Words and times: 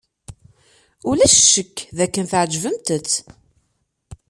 Ulac 1.09 1.35
ccekk 1.43 1.75
dakken 1.97 2.25
tɛejbemt-t. 2.31 3.11